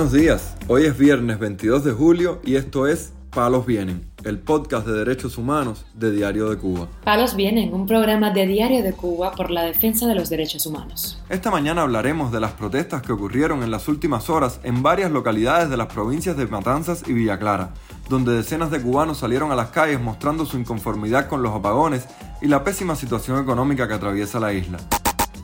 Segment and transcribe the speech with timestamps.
[0.00, 4.86] Buenos días, hoy es viernes 22 de julio y esto es Palos Vienen, el podcast
[4.86, 6.88] de derechos humanos de Diario de Cuba.
[7.04, 11.22] Palos Vienen, un programa de Diario de Cuba por la defensa de los derechos humanos.
[11.28, 15.68] Esta mañana hablaremos de las protestas que ocurrieron en las últimas horas en varias localidades
[15.68, 17.74] de las provincias de Matanzas y Villa Clara,
[18.08, 22.06] donde decenas de cubanos salieron a las calles mostrando su inconformidad con los apagones
[22.40, 24.78] y la pésima situación económica que atraviesa la isla.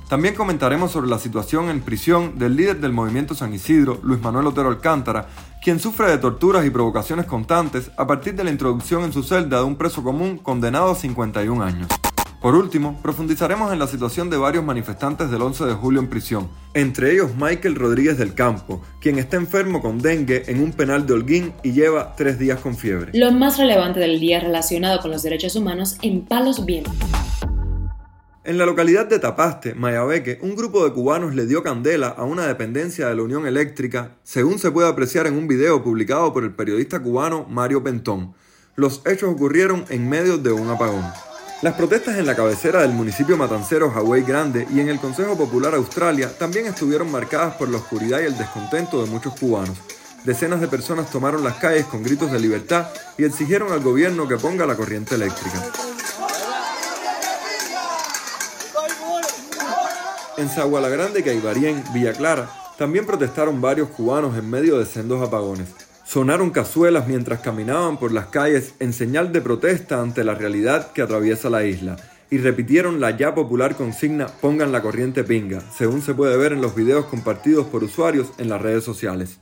[0.08, 4.46] También comentaremos sobre la situación en prisión del líder del movimiento San Isidro, Luis Manuel
[4.46, 5.26] Otero Alcántara,
[5.60, 9.58] quien sufre de torturas y provocaciones constantes a partir de la introducción en su celda
[9.58, 11.88] de un preso común condenado a 51 años.
[12.40, 16.48] Por último, profundizaremos en la situación de varios manifestantes del 11 de julio en prisión,
[16.74, 21.14] entre ellos Michael Rodríguez del Campo, quien está enfermo con dengue en un penal de
[21.14, 23.10] Holguín y lleva tres días con fiebre.
[23.14, 26.94] Lo más relevante del día relacionado con los derechos humanos en Palos Vientos.
[28.46, 32.46] En la localidad de Tapaste, Mayabeque, un grupo de cubanos le dio candela a una
[32.46, 36.54] dependencia de la Unión Eléctrica, según se puede apreciar en un video publicado por el
[36.54, 38.34] periodista cubano Mario Pentón.
[38.76, 41.04] Los hechos ocurrieron en medio de un apagón.
[41.60, 45.74] Las protestas en la cabecera del municipio matancero Hawaii Grande y en el Consejo Popular
[45.74, 49.76] Australia también estuvieron marcadas por la oscuridad y el descontento de muchos cubanos.
[50.24, 52.86] Decenas de personas tomaron las calles con gritos de libertad
[53.18, 55.64] y exigieron al gobierno que ponga la corriente eléctrica.
[60.38, 65.68] En Zaguala Grande, Caibarien, Villa Clara, también protestaron varios cubanos en medio de sendos apagones.
[66.04, 71.00] Sonaron cazuelas mientras caminaban por las calles en señal de protesta ante la realidad que
[71.00, 71.96] atraviesa la isla
[72.30, 76.60] y repitieron la ya popular consigna pongan la corriente pinga, según se puede ver en
[76.60, 79.40] los videos compartidos por usuarios en las redes sociales.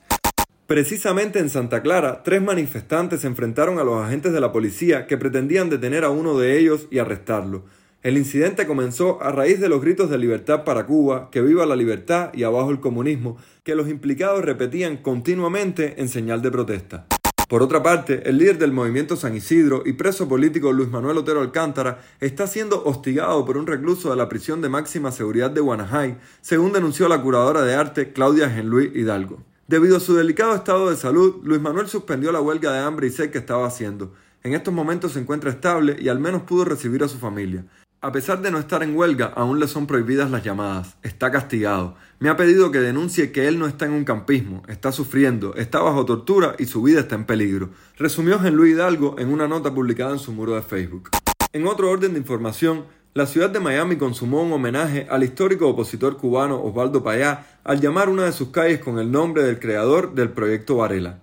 [0.69, 5.70] Precisamente en Santa Clara, tres manifestantes enfrentaron a los agentes de la policía que pretendían
[5.70, 7.64] detener a uno de ellos y arrestarlo.
[8.05, 11.74] El incidente comenzó a raíz de los gritos de libertad para Cuba, que viva la
[11.74, 17.06] libertad y abajo el comunismo, que los implicados repetían continuamente en señal de protesta.
[17.48, 21.40] Por otra parte, el líder del movimiento San Isidro y preso político Luis Manuel Otero
[21.40, 26.18] Alcántara está siendo hostigado por un recluso de la prisión de máxima seguridad de Guanajay,
[26.42, 29.42] según denunció la curadora de arte Claudia Genluí Hidalgo.
[29.67, 33.11] Debido a su delicado estado de salud, Luis Manuel suspendió la huelga de hambre y
[33.11, 34.12] sed que estaba haciendo.
[34.42, 37.64] En estos momentos se encuentra estable y al menos pudo recibir a su familia.
[38.05, 40.98] A pesar de no estar en huelga, aún le son prohibidas las llamadas.
[41.03, 41.95] Está castigado.
[42.19, 45.81] Me ha pedido que denuncie que él no está en un campismo, está sufriendo, está
[45.81, 47.70] bajo tortura y su vida está en peligro.
[47.97, 51.09] Resumió Jean Luis Hidalgo en una nota publicada en su muro de Facebook.
[51.55, 52.85] En otro orden de información,
[53.15, 58.11] la ciudad de Miami consumó un homenaje al histórico opositor cubano Osvaldo Payá al llamar
[58.11, 61.21] una de sus calles con el nombre del creador del proyecto Varela.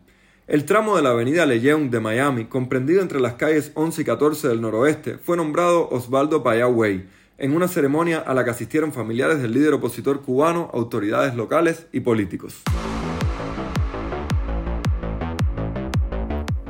[0.52, 4.50] El tramo de la avenida Lejeune de Miami, comprendido entre las calles 11 y 14
[4.50, 7.08] del noroeste, fue nombrado Osvaldo Payá Way,
[7.38, 12.02] en una ceremonia a la que asistieron familiares del líder opositor cubano, autoridades locales y
[12.02, 12.64] políticos.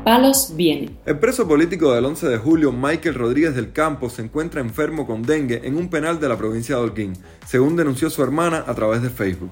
[0.04, 0.96] Palos viene.
[1.08, 5.24] El preso político del 11 de julio, Michael Rodríguez del Campo, se encuentra enfermo con
[5.24, 7.14] dengue en un penal de la provincia de Holguín,
[7.48, 9.50] según denunció su hermana a través de Facebook.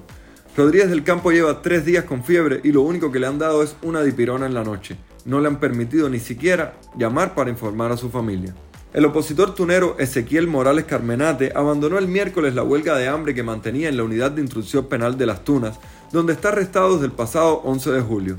[0.56, 3.62] Rodríguez del Campo lleva tres días con fiebre y lo único que le han dado
[3.62, 4.96] es una dipirona en la noche.
[5.24, 8.52] No le han permitido ni siquiera llamar para informar a su familia.
[8.92, 13.88] El opositor tunero Ezequiel Morales Carmenate abandonó el miércoles la huelga de hambre que mantenía
[13.88, 15.78] en la unidad de instrucción penal de Las Tunas,
[16.10, 18.36] donde está arrestado desde el pasado 11 de julio.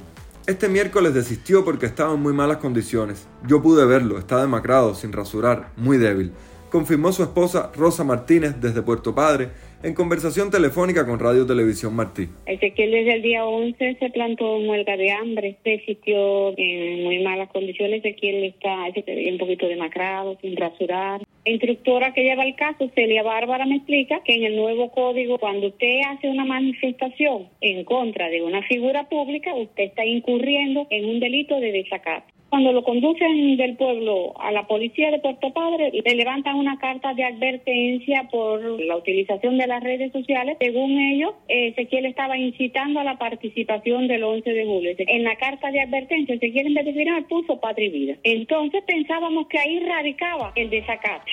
[0.48, 3.26] Este miércoles desistió porque estaba en muy malas condiciones.
[3.48, 6.34] Yo pude verlo, está demacrado, sin rasurar, muy débil,
[6.70, 9.52] confirmó su esposa Rosa Martínez desde Puerto Padre,
[9.84, 12.28] en conversación telefónica con Radio Televisión Martí.
[12.46, 17.50] Ezequiel desde el día 11 se plantó huelga de hambre, se existió en muy malas
[17.50, 21.22] condiciones, Ezequiel está un poquito demacrado, sin rasurar.
[21.46, 25.40] La instructora que lleva el caso, Celia Bárbara, me explica que en el nuevo código,
[25.40, 31.06] cuando usted hace una manifestación en contra de una figura pública, usted está incurriendo en
[31.06, 32.32] un delito de desacato.
[32.52, 37.14] Cuando lo conducen del pueblo a la policía de Puerto Padre, le levantan una carta
[37.14, 40.58] de advertencia por la utilización de las redes sociales.
[40.60, 44.94] Según ellos, Ezequiel estaba incitando a la participación del 11 de julio.
[44.98, 48.16] En la carta de advertencia, Ezequiel en vez de firmar puso patria y vida.
[48.24, 51.32] Entonces pensábamos que ahí radicaba el desacato.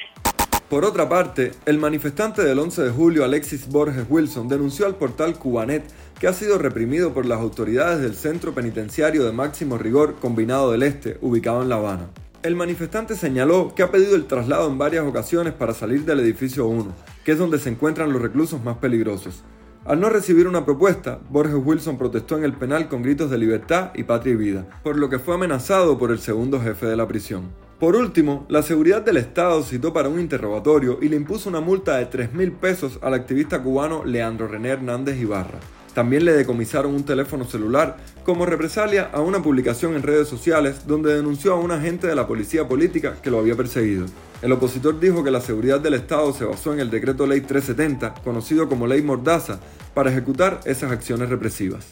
[0.68, 5.38] Por otra parte, el manifestante del 11 de julio, Alexis Borges Wilson, denunció al portal
[5.38, 5.82] Cubanet
[6.20, 10.82] que ha sido reprimido por las autoridades del Centro Penitenciario de Máximo Rigor Combinado del
[10.82, 12.10] Este, ubicado en La Habana.
[12.42, 16.66] El manifestante señaló que ha pedido el traslado en varias ocasiones para salir del edificio
[16.66, 16.92] 1,
[17.24, 19.44] que es donde se encuentran los reclusos más peligrosos.
[19.88, 23.90] Al no recibir una propuesta, Borges Wilson protestó en el penal con gritos de libertad
[23.94, 27.08] y patria y vida, por lo que fue amenazado por el segundo jefe de la
[27.08, 27.44] prisión.
[27.80, 31.96] Por último, la seguridad del Estado citó para un interrogatorio y le impuso una multa
[31.96, 35.58] de 3 mil pesos al activista cubano Leandro René Hernández Ibarra.
[35.94, 41.14] También le decomisaron un teléfono celular como represalia a una publicación en redes sociales donde
[41.14, 44.04] denunció a un agente de la policía política que lo había perseguido.
[44.40, 48.14] El opositor dijo que la seguridad del Estado se basó en el decreto ley 370,
[48.22, 49.58] conocido como ley Mordaza,
[49.98, 51.90] para ejecutar esas acciones represivas.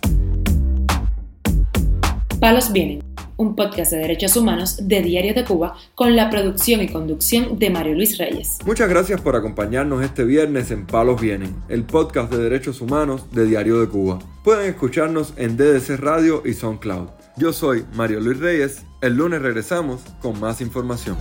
[2.38, 3.02] Palos Vienen,
[3.36, 7.68] un podcast de derechos humanos de Diario de Cuba con la producción y conducción de
[7.68, 8.58] Mario Luis Reyes.
[8.64, 13.44] Muchas gracias por acompañarnos este viernes en Palos Vienen, el podcast de derechos humanos de
[13.44, 14.20] Diario de Cuba.
[14.44, 17.08] Pueden escucharnos en DDC Radio y SoundCloud.
[17.36, 18.84] Yo soy Mario Luis Reyes.
[19.00, 21.16] El lunes regresamos con más información.